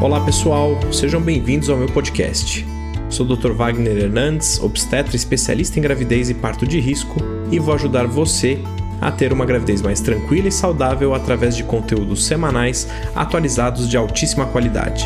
[0.00, 2.66] Olá pessoal, sejam bem-vindos ao meu podcast.
[3.10, 3.52] Sou o Dr.
[3.52, 7.20] Wagner Hernandes, obstetra especialista em gravidez e parto de risco,
[7.52, 8.58] e vou ajudar você
[8.98, 14.46] a ter uma gravidez mais tranquila e saudável através de conteúdos semanais atualizados de altíssima
[14.46, 15.04] qualidade.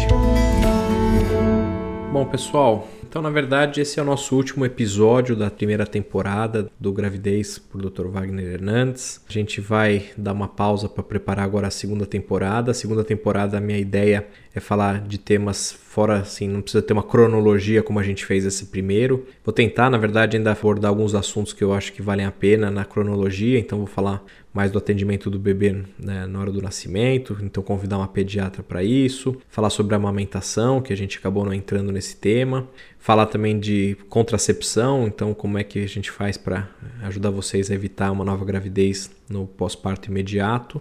[2.13, 6.93] Bom, pessoal, então, na verdade, esse é o nosso último episódio da primeira temporada do
[6.93, 8.09] Gravidez por Dr.
[8.09, 9.21] Wagner Hernandes.
[9.29, 12.73] A gente vai dar uma pausa para preparar agora a segunda temporada.
[12.73, 16.93] A segunda temporada, a minha ideia é falar de temas fora, assim, não precisa ter
[16.93, 19.25] uma cronologia como a gente fez esse primeiro.
[19.45, 22.68] Vou tentar, na verdade, ainda abordar alguns assuntos que eu acho que valem a pena
[22.68, 27.36] na cronologia, então vou falar mais do atendimento do bebê né, na hora do nascimento,
[27.43, 31.90] então convidar uma pediatra para isso, falar sobre amamentação, que a gente acabou não entrando
[31.90, 36.69] nesse tema, falar também de contracepção, então como é que a gente faz para
[37.03, 40.81] ajudar vocês a evitar uma nova gravidez no pós-parto imediato.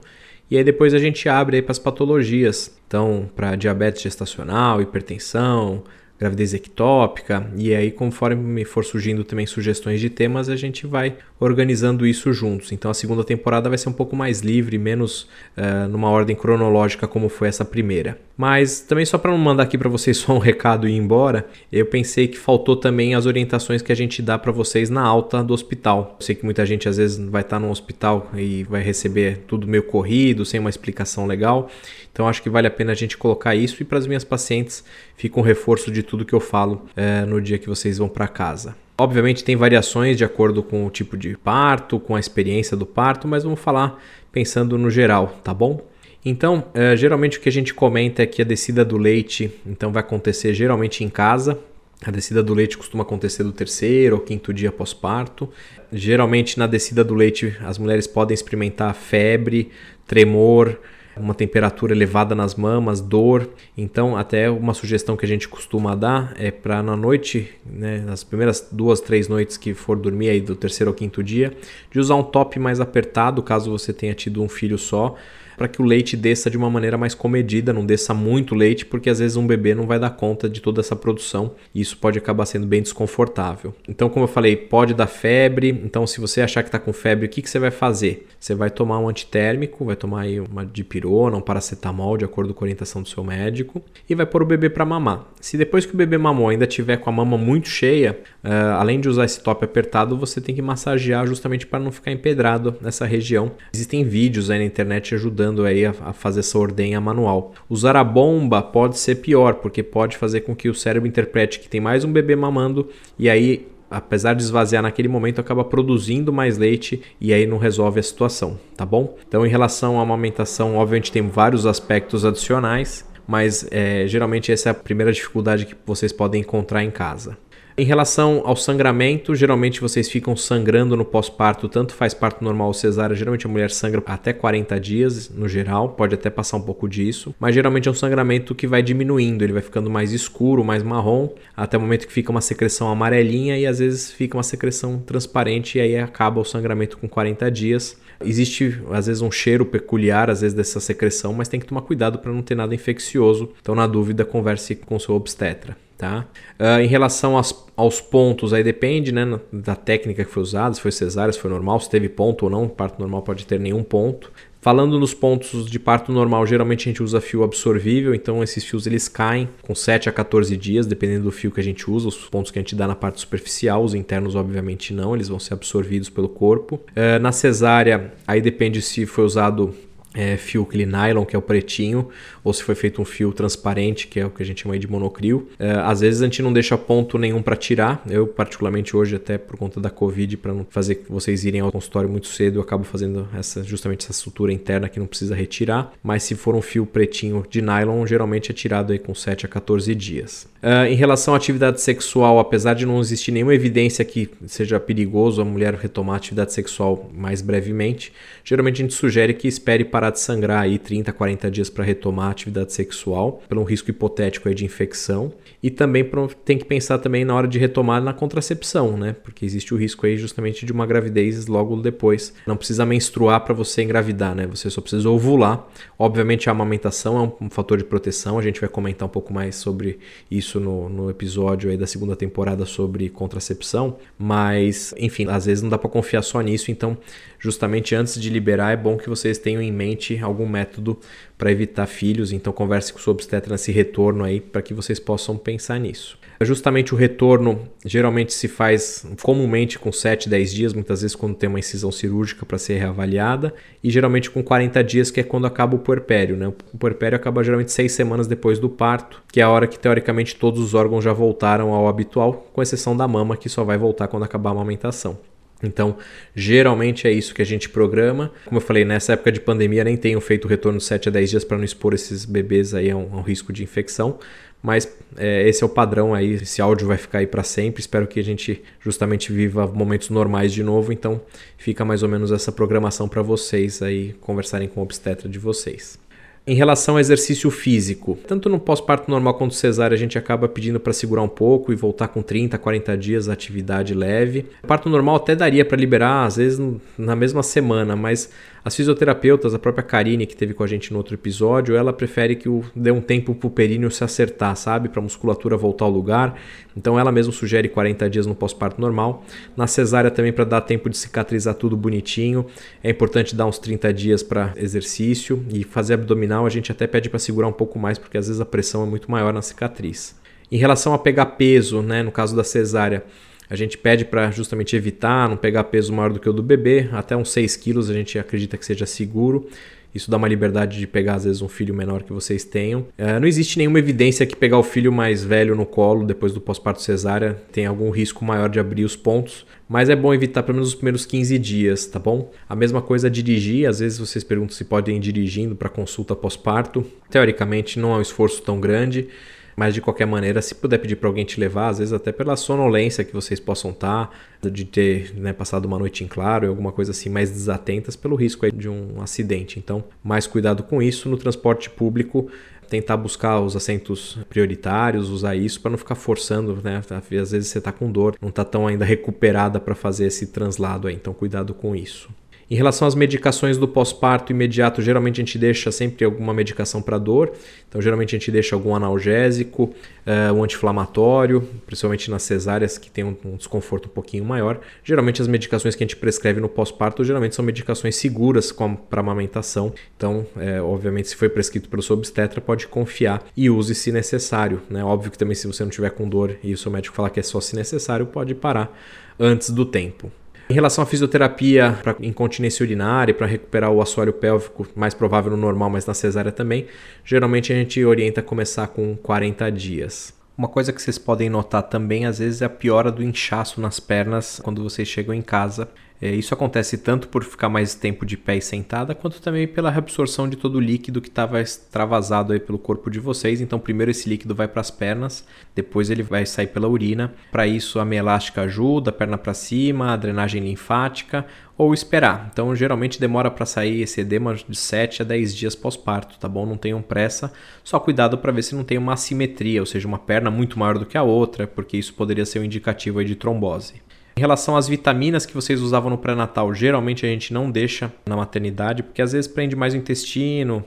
[0.52, 2.78] E aí depois a gente abre para as patologias.
[2.88, 5.84] Então, para diabetes gestacional, hipertensão,
[6.20, 12.08] gravidez ectópica, e aí conforme for surgindo também sugestões de temas, a gente vai organizando
[12.08, 12.72] isso juntos.
[12.72, 15.24] Então a segunda temporada vai ser um pouco mais livre, menos
[15.58, 18.18] uh, numa ordem cronológica como foi essa primeira.
[18.38, 21.46] Mas também só para não mandar aqui para vocês só um recado e ir embora,
[21.72, 25.44] eu pensei que faltou também as orientações que a gente dá para vocês na alta
[25.44, 26.16] do hospital.
[26.20, 29.68] Eu sei que muita gente às vezes vai estar no hospital e vai receber tudo
[29.68, 31.70] meio corrido, sem uma explicação legal.
[32.12, 34.84] Então acho que vale a pena a gente colocar isso e para as minhas pacientes
[35.18, 38.28] fica um reforço de tudo que eu falo é, no dia que vocês vão para
[38.28, 38.83] casa.
[38.98, 43.28] Obviamente tem variações de acordo com o tipo de parto, com a experiência do parto,
[43.28, 45.82] mas vamos falar pensando no geral, tá bom?
[46.26, 49.92] Então, é, geralmente o que a gente comenta é que a descida do leite então
[49.92, 51.60] vai acontecer geralmente em casa.
[52.06, 55.50] A descida do leite costuma acontecer do terceiro ou quinto dia pós-parto.
[55.92, 59.70] Geralmente na descida do leite as mulheres podem experimentar febre,
[60.06, 60.80] tremor,
[61.18, 63.50] uma temperatura elevada nas mamas, dor.
[63.78, 68.24] Então, até uma sugestão que a gente costuma dar é para na noite, né, nas
[68.24, 71.54] primeiras duas, três noites que for dormir aí do terceiro ou quinto dia,
[71.92, 75.16] de usar um top mais apertado, caso você tenha tido um filho só
[75.58, 79.10] para que o leite desça de uma maneira mais comedida, não desça muito leite, porque
[79.10, 82.18] às vezes um bebê não vai dar conta de toda essa produção e isso pode
[82.18, 83.74] acabar sendo bem desconfortável.
[83.88, 85.70] Então, como eu falei, pode dar febre.
[85.70, 88.28] Então, se você achar que está com febre, o que, que você vai fazer?
[88.40, 92.64] Você vai tomar um antitérmico, vai tomar aí uma dipirona, um paracetamol, de acordo com
[92.64, 95.26] a orientação do seu médico, e vai pôr o bebê para mamar.
[95.40, 99.00] Se depois que o bebê mamou ainda tiver com a mama muito cheia, uh, além
[99.00, 103.06] de usar esse top apertado, você tem que massagear justamente para não ficar empedrado nessa
[103.06, 103.52] região.
[103.74, 107.54] Existem vídeos aí na internet ajudando ajudando aí a, a, fazer essa ordenha manual.
[107.70, 111.68] Usar a bomba pode ser pior, porque pode fazer com que o cérebro interprete que
[111.68, 112.88] tem mais um bebê mamando
[113.20, 118.00] e aí apesar de esvaziar naquele momento, acaba produzindo mais leite e aí não resolve
[118.00, 119.16] a situação, tá bom?
[119.28, 124.72] Então, em relação à amamentação, obviamente tem vários aspectos adicionais, mas é, geralmente essa é
[124.72, 127.38] a primeira dificuldade que vocês podem encontrar em casa.
[127.76, 132.74] Em relação ao sangramento, geralmente vocês ficam sangrando no pós-parto, tanto faz parto normal ou
[132.74, 136.88] cesárea, geralmente a mulher sangra até 40 dias no geral, pode até passar um pouco
[136.88, 140.84] disso, mas geralmente é um sangramento que vai diminuindo, ele vai ficando mais escuro, mais
[140.84, 145.00] marrom, até o momento que fica uma secreção amarelinha e às vezes fica uma secreção
[145.00, 147.98] transparente e aí acaba o sangramento com 40 dias.
[148.24, 152.20] Existe às vezes um cheiro peculiar às vezes dessa secreção, mas tem que tomar cuidado
[152.20, 153.50] para não ter nada infeccioso.
[153.60, 155.76] Então, na dúvida, converse com seu obstetra.
[155.98, 156.26] Tá?
[156.60, 160.82] Uh, em relação aos, aos, pontos, aí depende né, da técnica que foi usada, se
[160.82, 162.68] foi cesárea, se foi normal, se teve ponto ou não.
[162.68, 164.32] Parto normal pode ter nenhum ponto.
[164.64, 168.88] Falando nos pontos de parto normal, geralmente a gente usa fio absorvível, então esses fios
[168.88, 172.16] eles caem com 7 a 14 dias, dependendo do fio que a gente usa, os
[172.30, 175.56] pontos que a gente dá na parte superficial, os internos obviamente não, eles vão ser
[175.56, 176.76] absorvidos pelo corpo.
[176.76, 179.76] Uh, na cesárea, aí depende se foi usado
[180.14, 182.10] é, fio aquele nylon, que é o pretinho,
[182.44, 184.88] ou se foi feito um fio transparente, que é o que a gente chama de
[184.88, 185.50] monocrio.
[185.58, 188.04] É, às vezes a gente não deixa ponto nenhum para tirar.
[188.10, 192.10] Eu, particularmente hoje, até por conta da Covid, para não fazer vocês irem ao consultório
[192.10, 195.94] muito cedo, eu acabo fazendo essa, justamente essa sutura interna que não precisa retirar.
[196.04, 199.50] Mas se for um fio pretinho de nylon, geralmente é tirado aí com 7 a
[199.50, 200.48] 14 dias.
[200.62, 205.42] Uh, em relação à atividade sexual, apesar de não existir nenhuma evidência que seja perigoso
[205.42, 208.14] a mulher retomar a atividade sexual mais brevemente,
[208.46, 211.84] geralmente a gente sugere que espere para parar de sangrar aí 30, 40 dias para
[211.84, 215.32] retomar a atividade sexual, pelo risco hipotético aí de infecção.
[215.62, 216.06] E também
[216.44, 219.16] tem que pensar também na hora de retomar na contracepção, né?
[219.24, 222.34] Porque existe o risco aí justamente de uma gravidez logo depois.
[222.46, 224.46] Não precisa menstruar para você engravidar, né?
[224.48, 225.66] Você só precisa ovular.
[225.98, 228.38] Obviamente a amamentação é um, fator de proteção.
[228.38, 230.00] A gente vai comentar um pouco mais sobre
[230.30, 233.96] isso no, no episódio aí da segunda temporada sobre contracepção.
[234.18, 236.72] Mas, enfim, às vezes não dá para confiar só nisso.
[236.72, 236.98] Então,
[237.44, 240.98] justamente antes de liberar, é bom que vocês tenham em mente algum método
[241.38, 242.32] para evitar filhos.
[242.32, 246.18] Então, converse com o seu obstetra nesse retorno aí para que vocês possam pensar nisso.
[246.40, 251.50] Justamente o retorno geralmente se faz comumente com 7, 10 dias, muitas vezes quando tem
[251.50, 253.54] uma incisão cirúrgica para ser reavaliada,
[253.84, 256.38] e geralmente com 40 dias, que é quando acaba o puerpério.
[256.38, 256.48] Né?
[256.48, 260.38] O puerpério acaba geralmente 6 semanas depois do parto, que é a hora que teoricamente
[260.38, 264.08] todos os órgãos já voltaram ao habitual, com exceção da mama, que só vai voltar
[264.08, 265.33] quando acabar a amamentação.
[265.64, 265.98] Então,
[266.36, 268.32] geralmente é isso que a gente programa.
[268.46, 271.30] Como eu falei, nessa época de pandemia nem tenho feito retorno de 7 a 10
[271.30, 274.20] dias para não expor esses bebês aí a um, a um risco de infecção,
[274.62, 276.36] mas é, esse é o padrão aí.
[276.36, 277.82] Esse áudio vai ficar aí para sempre.
[277.82, 280.94] Espero que a gente justamente viva momentos normais de novo.
[280.94, 281.22] Então,
[281.58, 286.00] fica mais ou menos essa programação para vocês aí conversarem com o obstetra de vocês.
[286.46, 290.78] Em relação ao exercício físico, tanto no pós-parto normal quanto cesárea, a gente acaba pedindo
[290.78, 294.46] para segurar um pouco e voltar com 30, 40 dias de atividade leve.
[294.68, 296.60] Parto normal até daria para liberar, às vezes
[296.98, 298.30] na mesma semana, mas
[298.66, 302.36] as fisioterapeutas, a própria Karine que teve com a gente no outro episódio, ela prefere
[302.36, 304.90] que dê um tempo para o períneo se acertar, sabe?
[304.90, 306.38] Para a musculatura voltar ao lugar.
[306.76, 309.24] Então ela mesma sugere 40 dias no pós-parto normal.
[309.56, 312.46] Na cesárea também para dar tempo de cicatrizar tudo bonitinho.
[312.84, 317.10] É importante dar uns 30 dias para exercício e fazer abdominal a gente até pede
[317.10, 320.16] para segurar um pouco mais porque às vezes a pressão é muito maior na cicatriz.
[320.52, 323.04] Em relação a pegar peso, né, no caso da cesárea,
[323.50, 326.90] a gente pede para justamente evitar não pegar peso maior do que o do bebê,
[326.92, 329.48] até uns 6 quilos a gente acredita que seja seguro.
[329.94, 332.88] Isso dá uma liberdade de pegar, às vezes, um filho menor que vocês tenham.
[332.98, 336.42] É, não existe nenhuma evidência que pegar o filho mais velho no colo depois do
[336.42, 340.56] pós-parto cesárea tem algum risco maior de abrir os pontos, mas é bom evitar pelo
[340.56, 342.32] menos os primeiros 15 dias, tá bom?
[342.50, 346.86] A mesma coisa dirigir, às vezes vocês perguntam se podem ir dirigindo para consulta pós-parto.
[347.10, 349.08] Teoricamente, não é um esforço tão grande.
[349.56, 352.36] Mas de qualquer maneira, se puder pedir para alguém te levar, às vezes até pela
[352.36, 354.12] sonolência que vocês possam estar,
[354.42, 358.16] tá, de ter né, passado uma noite em claro, alguma coisa assim, mais desatentas pelo
[358.16, 359.60] risco de um acidente.
[359.60, 362.30] Então, mais cuidado com isso no transporte público
[362.70, 366.82] tentar buscar os assentos prioritários, usar isso para não ficar forçando, né?
[366.90, 370.88] Às vezes você está com dor, não está tão ainda recuperada para fazer esse translado
[370.88, 372.10] aí, então cuidado com isso.
[372.50, 376.98] Em relação às medicações do pós-parto imediato, geralmente a gente deixa sempre alguma medicação para
[376.98, 377.32] dor.
[377.68, 383.04] Então, geralmente a gente deixa algum analgésico, uh, um anti-inflamatório, principalmente nas cesáreas que tem
[383.04, 384.60] um, um, desconforto um pouquinho maior.
[384.84, 388.54] Geralmente as medicações que a gente prescreve no pós-parto, geralmente são medicações seguras
[388.90, 389.74] para amamentação.
[389.96, 394.62] Então, é, obviamente, se foi prescrito pelo seu obstetra, pode confiar e use se necessário.
[394.70, 394.84] Né?
[394.84, 397.20] Óbvio que também se você não tiver com dor e o seu médico falar que
[397.20, 398.78] é só se necessário, pode parar
[399.20, 400.12] antes do tempo.
[400.50, 405.38] Em relação à fisioterapia para incontinência urinária, para recuperar o assoalho pélvico, mais provável no
[405.38, 406.68] normal, mas na cesárea também,
[407.04, 410.14] geralmente a gente orienta a começar com 40 dias.
[410.38, 413.80] Uma coisa que vocês podem notar também, às vezes, é a piora do inchaço nas
[413.80, 415.70] pernas quando vocês chegam em casa.
[416.04, 419.72] É, isso acontece tanto por ficar mais tempo de pé e sentada, quanto também pela
[419.72, 423.40] reabsorção de todo o líquido que estava extravasado aí pelo corpo de vocês.
[423.40, 427.14] Então, primeiro esse líquido vai para as pernas, depois ele vai sair pela urina.
[427.32, 431.26] Para isso, a meia elástica ajuda, a perna para cima, a drenagem linfática
[431.58, 432.28] ou esperar.
[432.34, 436.46] Então, geralmente demora para sair esse edema de 7 a 10 dias pós-parto, tá bom?
[436.46, 437.32] Não tenham pressa,
[437.64, 440.78] só cuidado para ver se não tem uma assimetria, ou seja, uma perna muito maior
[440.78, 443.76] do que a outra, porque isso poderia ser um indicativo de trombose.
[444.16, 448.16] Em relação às vitaminas que vocês usavam no pré-natal, geralmente a gente não deixa na
[448.16, 450.64] maternidade, porque às vezes prende mais o intestino,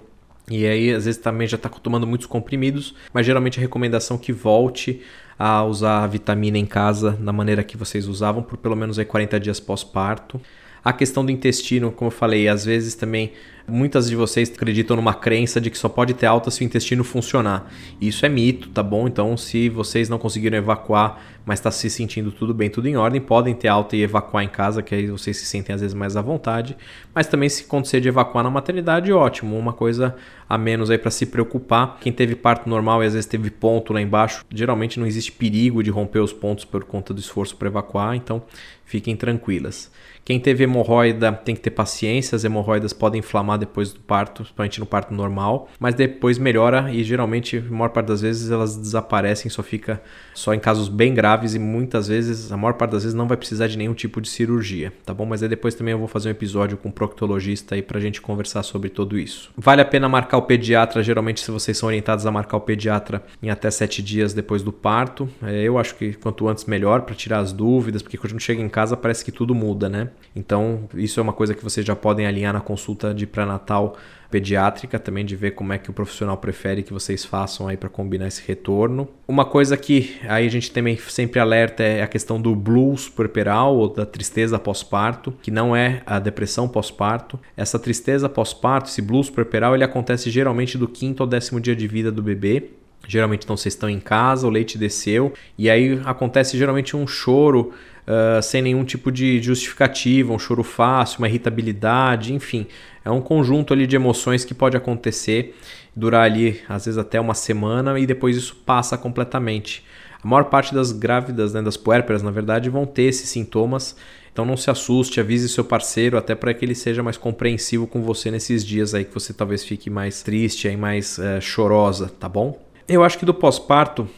[0.50, 4.20] e aí às vezes também já está tomando muitos comprimidos, mas geralmente a recomendação é
[4.20, 5.00] que volte
[5.38, 9.04] a usar a vitamina em casa da maneira que vocês usavam por pelo menos aí
[9.04, 10.40] 40 dias pós-parto.
[10.84, 13.32] A questão do intestino, como eu falei, às vezes também
[13.68, 17.02] muitas de vocês acreditam numa crença de que só pode ter alta se o intestino
[17.02, 17.70] funcionar.
[18.00, 19.06] Isso é mito, tá bom?
[19.06, 23.20] Então, se vocês não conseguiram evacuar, mas está se sentindo tudo bem, tudo em ordem,
[23.20, 26.16] podem ter alta e evacuar em casa, que aí vocês se sentem às vezes mais
[26.16, 26.76] à vontade.
[27.14, 30.16] Mas também se acontecer de evacuar na maternidade, ótimo, uma coisa
[30.48, 31.98] a menos aí para se preocupar.
[32.00, 35.82] Quem teve parto normal e às vezes teve ponto lá embaixo, geralmente não existe perigo
[35.82, 38.42] de romper os pontos por conta do esforço para evacuar, então
[38.84, 39.90] fiquem tranquilas.
[40.24, 44.80] Quem teve hemorroida tem que ter paciência, as hemorroidas podem inflamar depois do parto, principalmente
[44.80, 49.50] no parto normal, mas depois melhora e geralmente, a maior parte das vezes, elas desaparecem,
[49.50, 50.02] só fica
[50.34, 53.36] só em casos bem graves e muitas vezes, a maior parte das vezes, não vai
[53.36, 55.24] precisar de nenhum tipo de cirurgia, tá bom?
[55.24, 58.20] Mas aí depois também eu vou fazer um episódio com um proctologista aí pra gente
[58.20, 59.50] conversar sobre tudo isso.
[59.56, 63.24] Vale a pena marcar o pediatra, geralmente, se vocês são orientados a marcar o pediatra
[63.42, 65.28] em até 7 dias depois do parto.
[65.42, 68.68] É, eu acho que quanto antes melhor para tirar as dúvidas, porque quando chega em
[68.68, 70.10] casa parece que tudo muda, né?
[70.34, 73.96] Então, isso é uma coisa que vocês já podem alinhar na consulta de pré pré-natal
[74.28, 77.88] pediátrica também de ver como é que o profissional prefere que vocês façam aí para
[77.88, 79.08] combinar esse retorno.
[79.26, 83.76] Uma coisa que aí a gente também sempre alerta é a questão do blues puerperal
[83.76, 87.38] ou da tristeza pós-parto, que não é a depressão pós-parto.
[87.56, 91.86] Essa tristeza pós-parto, esse blues puerperal, ele acontece geralmente do quinto ao décimo dia de
[91.86, 92.70] vida do bebê.
[93.06, 97.72] Geralmente então vocês estão em casa, o leite desceu e aí acontece geralmente um choro
[98.06, 102.66] uh, sem nenhum tipo de justificativa, um choro fácil, uma irritabilidade, enfim,
[103.04, 105.56] é um conjunto ali de emoções que pode acontecer,
[105.94, 109.84] durar ali às vezes até uma semana e depois isso passa completamente.
[110.22, 113.94] A maior parte das grávidas, né, das puérperas, na verdade, vão ter esses sintomas.
[114.32, 118.02] Então não se assuste, avise seu parceiro até para que ele seja mais compreensivo com
[118.02, 122.28] você nesses dias aí que você talvez fique mais triste, aí mais é, chorosa, tá
[122.28, 122.65] bom?
[122.88, 124.08] Eu acho que do pós-parto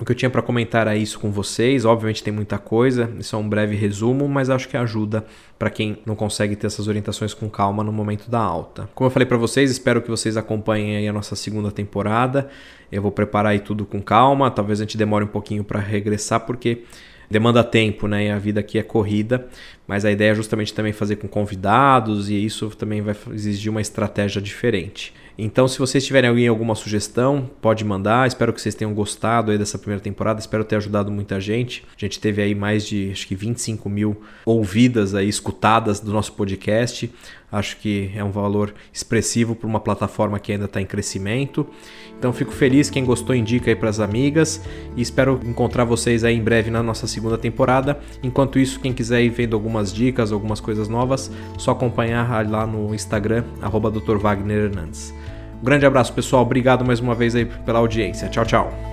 [0.00, 1.84] o que eu tinha para comentar é isso com vocês.
[1.84, 5.26] Obviamente tem muita coisa, isso é um breve resumo, mas acho que ajuda
[5.58, 8.88] para quem não consegue ter essas orientações com calma no momento da alta.
[8.94, 12.48] Como eu falei para vocês, espero que vocês acompanhem a nossa segunda temporada.
[12.92, 16.46] Eu vou preparar aí tudo com calma, talvez a gente demore um pouquinho para regressar
[16.46, 16.84] porque
[17.28, 18.26] demanda tempo, né?
[18.26, 19.48] E a vida aqui é corrida,
[19.88, 23.80] mas a ideia é justamente também fazer com convidados e isso também vai exigir uma
[23.80, 25.14] estratégia diferente.
[25.40, 28.26] Então, se vocês tiverem alguma sugestão, pode mandar.
[28.26, 30.40] Espero que vocês tenham gostado aí dessa primeira temporada.
[30.40, 31.84] Espero ter ajudado muita gente.
[31.96, 36.32] A gente teve aí mais de acho que 25 mil ouvidas aí, escutadas do nosso
[36.32, 37.08] podcast.
[37.50, 41.66] Acho que é um valor expressivo para uma plataforma que ainda está em crescimento.
[42.18, 44.60] Então fico feliz, quem gostou indica aí para as amigas
[44.96, 47.98] e espero encontrar vocês aí em breve na nossa segunda temporada.
[48.22, 52.94] Enquanto isso, quem quiser ir vendo algumas dicas, algumas coisas novas, só acompanhar lá no
[52.94, 54.16] Instagram, arroba Dr.
[54.16, 55.14] Wagner Hernandes.
[55.60, 56.42] Um grande abraço, pessoal.
[56.42, 58.28] Obrigado mais uma vez aí pela audiência.
[58.28, 58.87] Tchau, tchau.